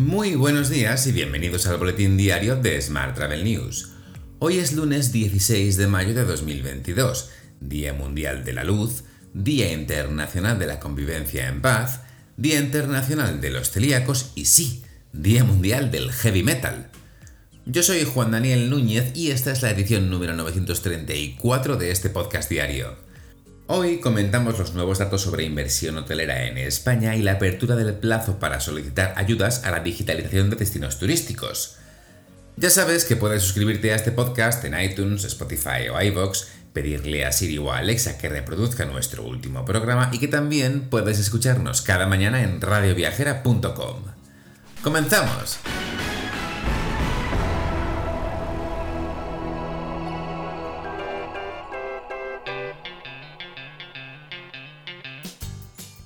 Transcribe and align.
Muy 0.00 0.34
buenos 0.34 0.70
días 0.70 1.06
y 1.06 1.12
bienvenidos 1.12 1.66
al 1.66 1.76
boletín 1.76 2.16
diario 2.16 2.56
de 2.56 2.80
Smart 2.80 3.14
Travel 3.14 3.44
News. 3.44 3.90
Hoy 4.38 4.56
es 4.56 4.72
lunes 4.72 5.12
16 5.12 5.76
de 5.76 5.88
mayo 5.88 6.14
de 6.14 6.24
2022, 6.24 7.28
Día 7.60 7.92
Mundial 7.92 8.42
de 8.42 8.54
la 8.54 8.64
Luz, 8.64 9.04
Día 9.34 9.70
Internacional 9.70 10.58
de 10.58 10.66
la 10.66 10.80
Convivencia 10.80 11.48
en 11.48 11.60
Paz, 11.60 12.00
Día 12.38 12.58
Internacional 12.58 13.42
de 13.42 13.50
los 13.50 13.72
Celíacos 13.72 14.32
y 14.34 14.46
sí, 14.46 14.82
Día 15.12 15.44
Mundial 15.44 15.90
del 15.90 16.10
Heavy 16.10 16.44
Metal. 16.44 16.88
Yo 17.66 17.82
soy 17.82 18.02
Juan 18.04 18.30
Daniel 18.30 18.70
Núñez 18.70 19.14
y 19.14 19.32
esta 19.32 19.52
es 19.52 19.60
la 19.60 19.70
edición 19.70 20.08
número 20.08 20.32
934 20.32 21.76
de 21.76 21.90
este 21.90 22.08
podcast 22.08 22.48
diario. 22.48 22.96
Hoy 23.72 24.00
comentamos 24.00 24.58
los 24.58 24.74
nuevos 24.74 24.98
datos 24.98 25.22
sobre 25.22 25.44
inversión 25.44 25.96
hotelera 25.96 26.44
en 26.48 26.58
España 26.58 27.14
y 27.14 27.22
la 27.22 27.34
apertura 27.34 27.76
del 27.76 27.94
plazo 27.94 28.40
para 28.40 28.58
solicitar 28.58 29.14
ayudas 29.16 29.62
a 29.62 29.70
la 29.70 29.78
digitalización 29.78 30.50
de 30.50 30.56
destinos 30.56 30.98
turísticos. 30.98 31.76
Ya 32.56 32.68
sabes 32.68 33.04
que 33.04 33.14
puedes 33.14 33.44
suscribirte 33.44 33.92
a 33.92 33.94
este 33.94 34.10
podcast 34.10 34.64
en 34.64 34.76
iTunes, 34.80 35.22
Spotify 35.22 35.88
o 35.88 36.02
iVoox, 36.02 36.46
pedirle 36.72 37.24
a 37.24 37.30
Siri 37.30 37.58
o 37.58 37.72
a 37.72 37.78
Alexa 37.78 38.18
que 38.18 38.28
reproduzca 38.28 38.86
nuestro 38.86 39.22
último 39.22 39.64
programa 39.64 40.10
y 40.12 40.18
que 40.18 40.26
también 40.26 40.90
puedes 40.90 41.20
escucharnos 41.20 41.80
cada 41.80 42.08
mañana 42.08 42.42
en 42.42 42.60
radioviajera.com. 42.60 44.02
¡Comenzamos! 44.82 45.60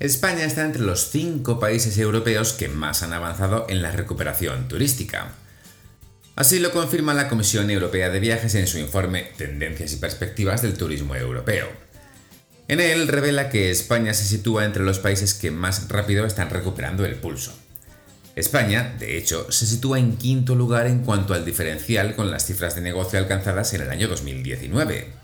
España 0.04 0.44
está 0.44 0.66
entre 0.66 0.82
los 0.82 1.08
cinco 1.08 1.58
países 1.58 1.96
europeos 1.96 2.52
que 2.52 2.68
más 2.68 3.02
han 3.02 3.14
avanzado 3.14 3.64
en 3.70 3.80
la 3.80 3.90
recuperación 3.90 4.68
turística. 4.68 5.32
Así 6.36 6.58
lo 6.58 6.72
confirma 6.72 7.14
la 7.14 7.30
Comisión 7.30 7.70
Europea 7.70 8.10
de 8.10 8.20
Viajes 8.20 8.54
en 8.54 8.66
su 8.66 8.76
informe 8.76 9.30
Tendencias 9.38 9.94
y 9.94 9.96
Perspectivas 9.96 10.60
del 10.60 10.74
Turismo 10.74 11.16
Europeo. 11.16 11.68
En 12.68 12.80
él 12.80 13.08
revela 13.08 13.48
que 13.48 13.70
España 13.70 14.12
se 14.12 14.24
sitúa 14.24 14.66
entre 14.66 14.84
los 14.84 14.98
países 14.98 15.32
que 15.32 15.50
más 15.50 15.88
rápido 15.88 16.26
están 16.26 16.50
recuperando 16.50 17.06
el 17.06 17.14
pulso. 17.14 17.58
España, 18.36 18.94
de 18.98 19.16
hecho, 19.16 19.50
se 19.50 19.64
sitúa 19.64 19.98
en 19.98 20.18
quinto 20.18 20.54
lugar 20.54 20.86
en 20.86 20.98
cuanto 20.98 21.32
al 21.32 21.46
diferencial 21.46 22.14
con 22.14 22.30
las 22.30 22.44
cifras 22.44 22.74
de 22.74 22.82
negocio 22.82 23.18
alcanzadas 23.18 23.72
en 23.72 23.80
el 23.80 23.90
año 23.90 24.08
2019. 24.08 25.23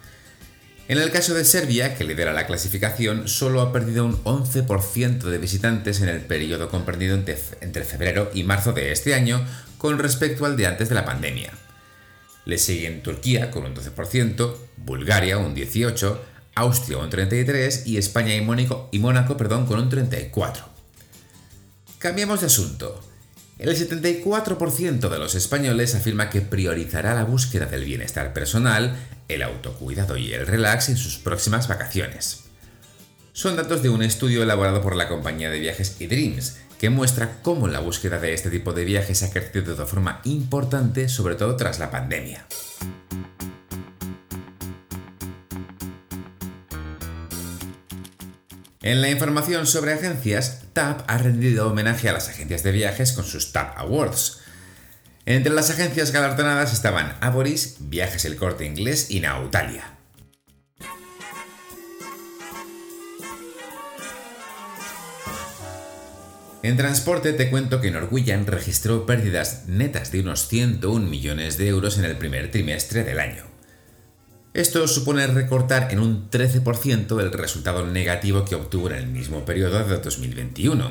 En 0.91 0.99
el 0.99 1.13
caso 1.13 1.35
de 1.35 1.45
Serbia, 1.45 1.95
que 1.95 2.03
lidera 2.03 2.33
la 2.33 2.49
clasificación, 2.49 3.29
solo 3.29 3.61
ha 3.61 3.73
perdido 3.73 4.05
un 4.05 4.25
11% 4.25 5.21
de 5.21 5.39
visitantes 5.39 6.01
en 6.01 6.09
el 6.09 6.23
periodo 6.23 6.69
comprendido 6.69 7.15
entre 7.15 7.85
febrero 7.85 8.29
y 8.35 8.43
marzo 8.43 8.73
de 8.73 8.91
este 8.91 9.15
año 9.15 9.47
con 9.79 10.01
respecto 10.01 10.47
al 10.47 10.57
de 10.57 10.67
antes 10.67 10.89
de 10.89 10.97
la 10.97 11.05
pandemia. 11.05 11.53
Le 12.45 12.59
siguen 12.59 13.05
Turquía 13.05 13.53
con 13.53 13.67
un 13.67 13.77
12%, 13.77 14.57
Bulgaria 14.79 15.39
un 15.39 15.55
18%, 15.55 16.19
Austria 16.57 16.99
un 16.99 17.09
33% 17.09 17.87
y 17.87 17.97
España 17.97 18.35
y 18.35 18.41
Mónaco, 18.41 18.89
y 18.91 18.99
Mónaco 18.99 19.37
perdón, 19.37 19.67
con 19.67 19.79
un 19.79 19.93
34%. 19.93 20.57
Cambiamos 22.01 22.41
de 22.41 22.47
asunto. 22.47 23.01
El 23.61 23.77
74% 23.77 25.11
de 25.11 25.19
los 25.19 25.35
españoles 25.35 25.95
afirma 25.95 26.31
que 26.31 26.41
priorizará 26.41 27.15
la 27.15 27.25
búsqueda 27.25 27.67
del 27.67 27.85
bienestar 27.85 28.33
personal, 28.33 28.97
el 29.29 29.43
autocuidado 29.43 30.17
y 30.17 30.33
el 30.33 30.47
relax 30.47 30.89
en 30.89 30.97
sus 30.97 31.19
próximas 31.19 31.69
vacaciones. 31.69 32.45
Son 33.35 33.57
datos 33.57 33.83
de 33.83 33.91
un 33.91 34.03
estudio 34.03 34.43
elaborado 34.43 34.81
por 34.81 34.97
la 34.97 35.09
compañía 35.09 35.51
de 35.51 35.59
viajes 35.59 35.97
eDreams, 36.01 36.57
que 36.79 36.89
muestra 36.89 37.43
cómo 37.43 37.69
la 37.69 37.81
búsqueda 37.81 38.19
de 38.19 38.33
este 38.33 38.49
tipo 38.49 38.73
de 38.73 38.87
viajes 38.87 39.23
ha 39.23 39.31
crecido 39.31 39.77
de 39.77 39.85
forma 39.85 40.23
importante, 40.25 41.11
sobre 41.11 41.35
todo 41.35 41.57
tras 41.57 41.79
la 41.79 41.91
pandemia. 41.91 42.47
En 48.83 49.03
la 49.03 49.11
información 49.11 49.67
sobre 49.67 49.93
agencias, 49.93 50.63
TAP 50.73 51.03
ha 51.07 51.19
rendido 51.19 51.69
homenaje 51.69 52.09
a 52.09 52.15
las 52.15 52.31
agencias 52.31 52.63
de 52.63 52.73
viajes 52.73 53.13
con 53.13 53.27
sus 53.27 53.53
TAP 53.53 53.77
Awards. 53.77 54.39
Entre 55.27 55.53
las 55.53 55.69
agencias 55.69 56.13
galardonadas 56.13 56.73
estaban 56.73 57.15
Aboris, 57.21 57.77
Viajes 57.81 58.25
El 58.25 58.37
Corte 58.37 58.65
Inglés 58.65 59.11
y 59.11 59.21
Nautalia. 59.21 59.99
En 66.63 66.79
transporte 66.79 67.35
te 67.35 67.51
cuento 67.51 67.83
que 67.83 67.91
Norwegian 67.91 68.47
registró 68.47 69.05
pérdidas 69.05 69.65
netas 69.67 70.11
de 70.11 70.21
unos 70.21 70.49
101 70.49 71.07
millones 71.07 71.59
de 71.59 71.69
euros 71.69 71.99
en 71.99 72.07
el 72.07 72.17
primer 72.17 72.51
trimestre 72.51 73.05
del 73.05 73.21
año. 73.21 73.50
Esto 74.53 74.89
supone 74.89 75.27
recortar 75.29 75.93
en 75.93 76.01
un 76.01 76.29
13% 76.29 77.21
el 77.21 77.33
resultado 77.33 77.87
negativo 77.87 78.45
que 78.45 78.57
obtuvo 78.57 78.89
en 78.91 78.97
el 78.97 79.07
mismo 79.07 79.45
periodo 79.45 79.85
de 79.85 79.99
2021. 79.99 80.91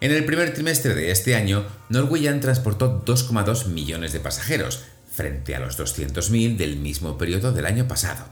En 0.00 0.10
el 0.10 0.24
primer 0.24 0.52
trimestre 0.52 0.94
de 0.94 1.12
este 1.12 1.36
año, 1.36 1.64
Norwegian 1.88 2.40
transportó 2.40 3.04
2,2 3.04 3.66
millones 3.66 4.12
de 4.12 4.18
pasajeros, 4.18 4.82
frente 5.12 5.54
a 5.54 5.60
los 5.60 5.78
200.000 5.78 6.56
del 6.56 6.76
mismo 6.76 7.16
periodo 7.16 7.52
del 7.52 7.66
año 7.66 7.86
pasado. 7.86 8.24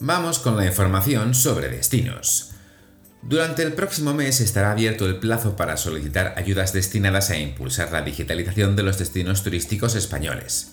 Vamos 0.00 0.38
con 0.38 0.56
la 0.56 0.64
información 0.64 1.34
sobre 1.34 1.68
destinos. 1.68 2.51
Durante 3.22 3.62
el 3.62 3.72
próximo 3.72 4.14
mes 4.14 4.40
estará 4.40 4.72
abierto 4.72 5.06
el 5.06 5.16
plazo 5.16 5.54
para 5.54 5.76
solicitar 5.76 6.34
ayudas 6.36 6.72
destinadas 6.72 7.30
a 7.30 7.38
impulsar 7.38 7.92
la 7.92 8.02
digitalización 8.02 8.74
de 8.74 8.82
los 8.82 8.98
destinos 8.98 9.44
turísticos 9.44 9.94
españoles. 9.94 10.72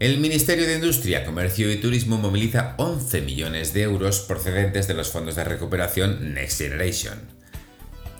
El 0.00 0.18
Ministerio 0.18 0.66
de 0.66 0.76
Industria, 0.76 1.24
Comercio 1.24 1.72
y 1.72 1.76
Turismo 1.76 2.18
moviliza 2.18 2.74
11 2.76 3.22
millones 3.22 3.72
de 3.72 3.82
euros 3.82 4.20
procedentes 4.20 4.86
de 4.86 4.94
los 4.94 5.10
fondos 5.10 5.36
de 5.36 5.44
recuperación 5.44 6.34
Next 6.34 6.58
Generation. 6.58 7.18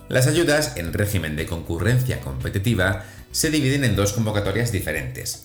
Las 0.09 0.27
ayudas, 0.27 0.77
en 0.77 0.93
régimen 0.93 1.37
de 1.37 1.47
concurrencia 1.47 2.21
competitiva, 2.21 3.05
se 3.33 3.51
dividen 3.51 3.85
en 3.85 3.97
dos 3.97 4.13
convocatorias 4.13 4.73
diferentes. 4.73 5.45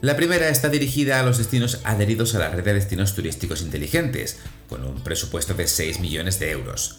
La 0.00 0.16
primera 0.16 0.48
está 0.48 0.68
dirigida 0.68 1.18
a 1.18 1.24
los 1.24 1.38
destinos 1.38 1.80
adheridos 1.82 2.36
a 2.36 2.38
la 2.38 2.50
red 2.50 2.62
de 2.62 2.74
destinos 2.74 3.16
turísticos 3.16 3.62
inteligentes, 3.62 4.38
con 4.68 4.84
un 4.84 5.02
presupuesto 5.02 5.54
de 5.54 5.66
6 5.66 5.98
millones 5.98 6.38
de 6.38 6.52
euros. 6.52 6.98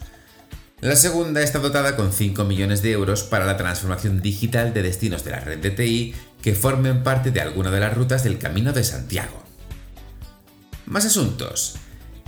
La 0.81 0.97
segunda 0.97 1.41
está 1.41 1.59
dotada 1.59 1.95
con 1.95 2.11
5 2.11 2.43
millones 2.43 2.81
de 2.81 2.91
euros 2.91 3.23
para 3.23 3.45
la 3.45 3.55
transformación 3.55 4.21
digital 4.21 4.73
de 4.73 4.83
destinos 4.83 5.23
de 5.23 5.31
la 5.31 5.39
red 5.39 5.59
de 5.59 5.71
TI 5.71 6.13
que 6.41 6.55
formen 6.55 7.03
parte 7.03 7.31
de 7.31 7.39
alguna 7.39 7.71
de 7.71 7.79
las 7.79 7.95
rutas 7.95 8.25
del 8.25 8.37
Camino 8.37 8.73
de 8.73 8.83
Santiago. 8.83 9.43
Más 10.85 11.05
asuntos. 11.05 11.75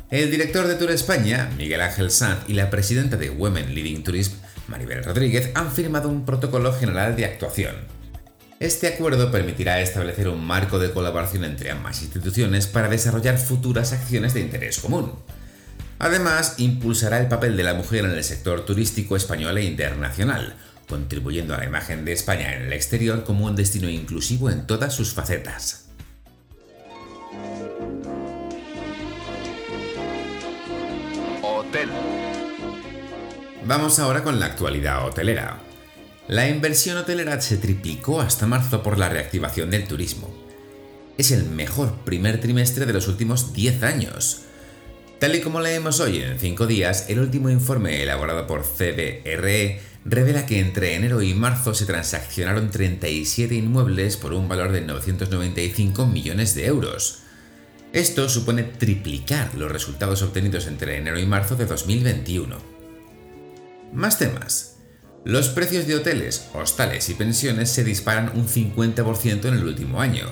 El 0.09 0.31
director 0.31 0.67
de 0.67 0.75
Tour 0.75 0.91
España, 0.91 1.49
Miguel 1.57 1.81
Ángel 1.81 2.11
Sanz, 2.11 2.43
y 2.47 2.53
la 2.53 2.69
presidenta 2.69 3.17
de 3.17 3.29
Women 3.29 3.75
Leading 3.75 4.03
Tourism, 4.03 4.35
Maribel 4.69 5.03
Rodríguez, 5.03 5.51
han 5.53 5.71
firmado 5.71 6.07
un 6.07 6.25
protocolo 6.25 6.73
general 6.73 7.15
de 7.17 7.25
actuación, 7.25 7.75
este 8.61 8.87
acuerdo 8.87 9.31
permitirá 9.31 9.81
establecer 9.81 10.29
un 10.29 10.45
marco 10.45 10.77
de 10.77 10.91
colaboración 10.91 11.45
entre 11.45 11.71
ambas 11.71 12.03
instituciones 12.03 12.67
para 12.67 12.89
desarrollar 12.89 13.39
futuras 13.39 13.91
acciones 13.91 14.35
de 14.35 14.41
interés 14.41 14.77
común. 14.77 15.13
Además, 15.97 16.55
impulsará 16.59 17.19
el 17.19 17.27
papel 17.27 17.57
de 17.57 17.63
la 17.63 17.73
mujer 17.73 18.05
en 18.05 18.11
el 18.11 18.23
sector 18.23 18.63
turístico 18.63 19.15
español 19.15 19.57
e 19.57 19.63
internacional, 19.63 20.55
contribuyendo 20.87 21.55
a 21.55 21.57
la 21.57 21.65
imagen 21.65 22.05
de 22.05 22.13
España 22.13 22.53
en 22.53 22.61
el 22.61 22.73
exterior 22.73 23.23
como 23.23 23.47
un 23.47 23.55
destino 23.55 23.89
inclusivo 23.89 24.51
en 24.51 24.67
todas 24.67 24.93
sus 24.93 25.11
facetas. 25.11 25.87
Hotel. 31.41 31.89
Vamos 33.65 33.97
ahora 33.97 34.21
con 34.23 34.39
la 34.39 34.45
actualidad 34.45 35.07
hotelera. 35.07 35.70
La 36.31 36.47
inversión 36.47 36.95
hotelera 36.95 37.41
se 37.41 37.57
triplicó 37.57 38.21
hasta 38.21 38.47
marzo 38.47 38.81
por 38.81 38.97
la 38.97 39.09
reactivación 39.09 39.69
del 39.69 39.85
turismo. 39.85 40.33
Es 41.17 41.31
el 41.31 41.43
mejor 41.43 42.05
primer 42.05 42.39
trimestre 42.39 42.85
de 42.85 42.93
los 42.93 43.09
últimos 43.09 43.51
10 43.51 43.83
años. 43.83 44.43
Tal 45.19 45.35
y 45.35 45.41
como 45.41 45.59
leemos 45.59 45.99
hoy 45.99 46.19
en 46.19 46.39
5 46.39 46.67
días, 46.67 47.07
el 47.09 47.19
último 47.19 47.49
informe 47.49 48.01
elaborado 48.01 48.47
por 48.47 48.63
CBRE 48.63 49.81
revela 50.05 50.45
que 50.45 50.61
entre 50.61 50.95
enero 50.95 51.21
y 51.21 51.33
marzo 51.33 51.73
se 51.73 51.85
transaccionaron 51.85 52.71
37 52.71 53.53
inmuebles 53.53 54.15
por 54.15 54.31
un 54.31 54.47
valor 54.47 54.71
de 54.71 54.79
995 54.79 56.05
millones 56.05 56.55
de 56.55 56.65
euros. 56.65 57.23
Esto 57.91 58.29
supone 58.29 58.63
triplicar 58.63 59.53
los 59.55 59.69
resultados 59.69 60.21
obtenidos 60.21 60.67
entre 60.67 60.95
enero 60.95 61.19
y 61.19 61.25
marzo 61.25 61.57
de 61.57 61.65
2021. 61.65 62.55
Más 63.91 64.17
temas. 64.17 64.70
Los 65.23 65.49
precios 65.49 65.85
de 65.85 65.95
hoteles, 65.95 66.47
hostales 66.51 67.07
y 67.09 67.13
pensiones 67.13 67.69
se 67.69 67.83
disparan 67.83 68.31
un 68.33 68.47
50% 68.47 69.45
en 69.45 69.53
el 69.53 69.65
último 69.65 70.01
año. 70.01 70.25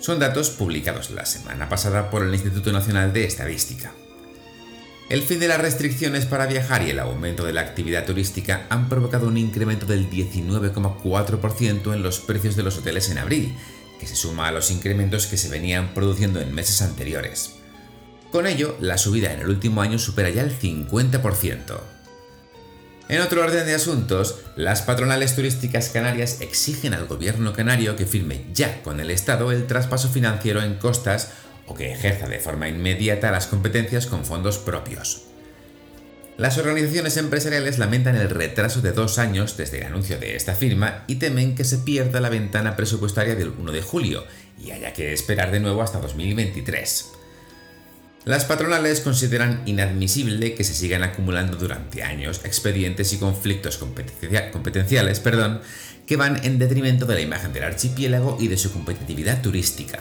Son 0.00 0.18
datos 0.18 0.50
publicados 0.50 1.10
la 1.10 1.24
semana 1.24 1.70
pasada 1.70 2.10
por 2.10 2.22
el 2.22 2.34
Instituto 2.34 2.72
Nacional 2.72 3.14
de 3.14 3.24
Estadística. 3.24 3.94
El 5.08 5.22
fin 5.22 5.40
de 5.40 5.48
las 5.48 5.62
restricciones 5.62 6.26
para 6.26 6.44
viajar 6.44 6.82
y 6.82 6.90
el 6.90 6.98
aumento 6.98 7.46
de 7.46 7.54
la 7.54 7.62
actividad 7.62 8.04
turística 8.04 8.66
han 8.68 8.90
provocado 8.90 9.28
un 9.28 9.38
incremento 9.38 9.86
del 9.86 10.10
19,4% 10.10 11.94
en 11.94 12.02
los 12.02 12.18
precios 12.18 12.54
de 12.54 12.64
los 12.64 12.76
hoteles 12.76 13.08
en 13.08 13.16
abril, 13.16 13.54
que 13.98 14.06
se 14.06 14.16
suma 14.16 14.48
a 14.48 14.52
los 14.52 14.70
incrementos 14.70 15.26
que 15.26 15.38
se 15.38 15.48
venían 15.48 15.94
produciendo 15.94 16.38
en 16.42 16.54
meses 16.54 16.82
anteriores. 16.82 17.54
Con 18.30 18.46
ello, 18.46 18.76
la 18.78 18.98
subida 18.98 19.32
en 19.32 19.40
el 19.40 19.48
último 19.48 19.80
año 19.80 19.98
supera 19.98 20.28
ya 20.28 20.42
el 20.42 20.58
50%. 20.58 21.95
En 23.08 23.20
otro 23.20 23.44
orden 23.44 23.66
de 23.66 23.74
asuntos, 23.74 24.40
las 24.56 24.82
patronales 24.82 25.36
turísticas 25.36 25.90
canarias 25.90 26.40
exigen 26.40 26.92
al 26.92 27.06
gobierno 27.06 27.52
canario 27.52 27.94
que 27.94 28.04
firme 28.04 28.46
ya 28.52 28.82
con 28.82 28.98
el 28.98 29.12
Estado 29.12 29.52
el 29.52 29.68
traspaso 29.68 30.08
financiero 30.08 30.60
en 30.60 30.74
costas 30.74 31.30
o 31.66 31.74
que 31.74 31.92
ejerza 31.92 32.26
de 32.26 32.40
forma 32.40 32.68
inmediata 32.68 33.30
las 33.30 33.46
competencias 33.46 34.06
con 34.06 34.24
fondos 34.24 34.58
propios. 34.58 35.22
Las 36.36 36.58
organizaciones 36.58 37.16
empresariales 37.16 37.78
lamentan 37.78 38.16
el 38.16 38.28
retraso 38.28 38.82
de 38.82 38.90
dos 38.90 39.18
años 39.20 39.56
desde 39.56 39.78
el 39.78 39.86
anuncio 39.86 40.18
de 40.18 40.34
esta 40.34 40.54
firma 40.54 41.04
y 41.06 41.14
temen 41.16 41.54
que 41.54 41.64
se 41.64 41.78
pierda 41.78 42.20
la 42.20 42.28
ventana 42.28 42.74
presupuestaria 42.74 43.36
del 43.36 43.50
1 43.50 43.70
de 43.70 43.82
julio 43.82 44.24
y 44.62 44.72
haya 44.72 44.92
que 44.92 45.12
esperar 45.12 45.52
de 45.52 45.60
nuevo 45.60 45.80
hasta 45.80 46.00
2023. 46.00 47.15
Las 48.26 48.44
patronales 48.44 49.02
consideran 49.02 49.62
inadmisible 49.66 50.56
que 50.56 50.64
se 50.64 50.74
sigan 50.74 51.04
acumulando 51.04 51.56
durante 51.56 52.02
años 52.02 52.40
expedientes 52.42 53.12
y 53.12 53.18
conflictos 53.18 53.78
competenciales 53.78 55.20
perdón, 55.20 55.60
que 56.08 56.16
van 56.16 56.44
en 56.44 56.58
detrimento 56.58 57.06
de 57.06 57.14
la 57.14 57.20
imagen 57.20 57.52
del 57.52 57.62
archipiélago 57.62 58.36
y 58.40 58.48
de 58.48 58.58
su 58.58 58.72
competitividad 58.72 59.42
turística. 59.42 60.00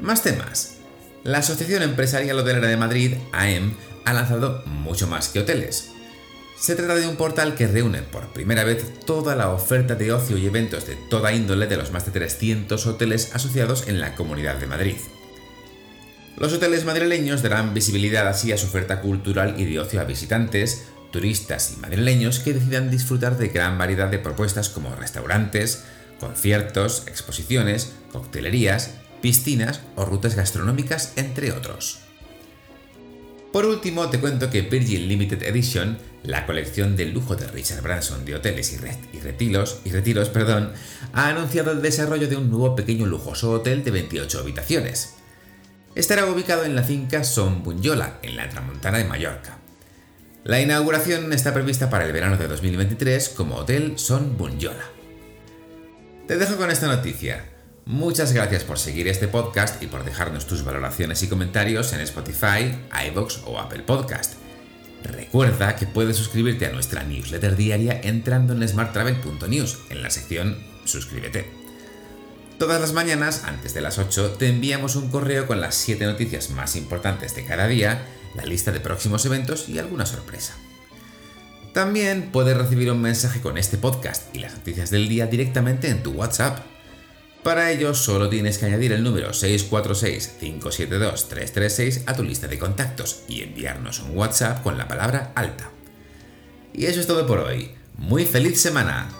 Más 0.00 0.24
temas. 0.24 0.78
La 1.22 1.38
Asociación 1.38 1.84
Empresarial 1.84 2.36
Hotelera 2.36 2.66
de 2.66 2.76
Madrid, 2.76 3.14
AEM, 3.30 3.76
ha 4.04 4.12
lanzado 4.12 4.64
mucho 4.66 5.06
más 5.06 5.28
que 5.28 5.38
hoteles. 5.38 5.92
Se 6.58 6.74
trata 6.74 6.96
de 6.96 7.06
un 7.06 7.14
portal 7.14 7.54
que 7.54 7.68
reúne 7.68 8.02
por 8.02 8.32
primera 8.32 8.64
vez 8.64 8.98
toda 9.06 9.36
la 9.36 9.50
oferta 9.50 9.94
de 9.94 10.12
ocio 10.12 10.36
y 10.36 10.46
eventos 10.46 10.84
de 10.88 10.96
toda 11.10 11.32
índole 11.32 11.68
de 11.68 11.76
los 11.76 11.92
más 11.92 12.06
de 12.06 12.10
300 12.10 12.84
hoteles 12.88 13.36
asociados 13.36 13.86
en 13.86 14.00
la 14.00 14.16
Comunidad 14.16 14.56
de 14.56 14.66
Madrid. 14.66 14.96
Los 16.36 16.52
hoteles 16.52 16.84
madrileños 16.84 17.42
darán 17.42 17.72
visibilidad 17.72 18.28
así 18.28 18.52
a 18.52 18.58
su 18.58 18.66
oferta 18.66 19.00
cultural 19.00 19.54
y 19.58 19.64
de 19.64 19.80
ocio 19.80 20.02
a 20.02 20.04
visitantes, 20.04 20.84
turistas 21.10 21.72
y 21.74 21.80
madrileños 21.80 22.40
que 22.40 22.52
decidan 22.52 22.90
disfrutar 22.90 23.38
de 23.38 23.48
gran 23.48 23.78
variedad 23.78 24.08
de 24.08 24.18
propuestas 24.18 24.68
como 24.68 24.94
restaurantes, 24.94 25.84
conciertos, 26.20 27.04
exposiciones, 27.06 27.94
coctelerías, 28.12 28.90
piscinas 29.22 29.80
o 29.94 30.04
rutas 30.04 30.36
gastronómicas, 30.36 31.14
entre 31.16 31.52
otros. 31.52 32.00
Por 33.50 33.64
último, 33.64 34.10
te 34.10 34.20
cuento 34.20 34.50
que 34.50 34.60
Virgin 34.60 35.08
Limited 35.08 35.42
Edition, 35.42 35.96
la 36.22 36.44
colección 36.44 36.96
de 36.96 37.06
lujo 37.06 37.36
de 37.36 37.46
Richard 37.46 37.80
Branson 37.80 38.26
de 38.26 38.34
hoteles 38.34 38.74
y, 38.74 39.18
retiros, 39.20 39.80
y 39.86 39.90
retiros 39.90 40.28
perdón, 40.28 40.72
ha 41.14 41.28
anunciado 41.28 41.72
el 41.72 41.80
desarrollo 41.80 42.28
de 42.28 42.36
un 42.36 42.50
nuevo 42.50 42.76
pequeño 42.76 43.06
lujoso 43.06 43.52
hotel 43.52 43.82
de 43.82 43.92
28 43.92 44.40
habitaciones. 44.40 45.15
Estará 45.96 46.26
ubicado 46.26 46.64
en 46.64 46.76
la 46.76 46.82
finca 46.82 47.24
Son 47.24 47.62
Bunyola, 47.62 48.18
en 48.22 48.36
la 48.36 48.50
Tramontana 48.50 48.98
de 48.98 49.04
Mallorca. 49.04 49.56
La 50.44 50.60
inauguración 50.60 51.32
está 51.32 51.54
prevista 51.54 51.88
para 51.88 52.04
el 52.04 52.12
verano 52.12 52.36
de 52.36 52.48
2023 52.48 53.30
como 53.30 53.56
Hotel 53.56 53.94
Son 53.96 54.36
Bunyola. 54.36 54.84
Te 56.28 56.36
dejo 56.36 56.58
con 56.58 56.70
esta 56.70 56.86
noticia. 56.86 57.46
Muchas 57.86 58.34
gracias 58.34 58.62
por 58.62 58.78
seguir 58.78 59.08
este 59.08 59.26
podcast 59.26 59.82
y 59.82 59.86
por 59.86 60.04
dejarnos 60.04 60.46
tus 60.46 60.64
valoraciones 60.64 61.22
y 61.22 61.28
comentarios 61.28 61.94
en 61.94 62.00
Spotify, 62.00 62.78
iVoox 63.08 63.44
o 63.46 63.58
Apple 63.58 63.84
Podcast. 63.84 64.34
Recuerda 65.02 65.76
que 65.76 65.86
puedes 65.86 66.18
suscribirte 66.18 66.66
a 66.66 66.72
nuestra 66.72 67.04
newsletter 67.04 67.56
diaria 67.56 67.98
entrando 68.02 68.52
en 68.52 68.68
smarttravel.news 68.68 69.78
en 69.88 70.02
la 70.02 70.10
sección 70.10 70.58
Suscríbete. 70.84 71.55
Todas 72.58 72.80
las 72.80 72.94
mañanas, 72.94 73.44
antes 73.44 73.74
de 73.74 73.82
las 73.82 73.98
8, 73.98 74.36
te 74.38 74.48
enviamos 74.48 74.96
un 74.96 75.10
correo 75.10 75.46
con 75.46 75.60
las 75.60 75.74
7 75.74 76.06
noticias 76.06 76.48
más 76.48 76.74
importantes 76.74 77.34
de 77.34 77.44
cada 77.44 77.68
día, 77.68 78.06
la 78.34 78.46
lista 78.46 78.72
de 78.72 78.80
próximos 78.80 79.26
eventos 79.26 79.68
y 79.68 79.78
alguna 79.78 80.06
sorpresa. 80.06 80.54
También 81.74 82.30
puedes 82.32 82.56
recibir 82.56 82.90
un 82.90 83.02
mensaje 83.02 83.42
con 83.42 83.58
este 83.58 83.76
podcast 83.76 84.34
y 84.34 84.38
las 84.38 84.54
noticias 84.54 84.88
del 84.88 85.06
día 85.06 85.26
directamente 85.26 85.90
en 85.90 86.02
tu 86.02 86.12
WhatsApp. 86.12 86.60
Para 87.42 87.70
ello 87.70 87.92
solo 87.92 88.30
tienes 88.30 88.56
que 88.56 88.64
añadir 88.64 88.92
el 88.92 89.04
número 89.04 89.32
646-572-336 89.32 92.04
a 92.06 92.14
tu 92.14 92.22
lista 92.22 92.48
de 92.48 92.58
contactos 92.58 93.24
y 93.28 93.42
enviarnos 93.42 94.00
un 94.00 94.16
WhatsApp 94.16 94.62
con 94.62 94.78
la 94.78 94.88
palabra 94.88 95.30
alta. 95.34 95.68
Y 96.72 96.86
eso 96.86 97.00
es 97.00 97.06
todo 97.06 97.26
por 97.26 97.40
hoy. 97.40 97.72
Muy 97.98 98.24
feliz 98.24 98.58
semana. 98.58 99.10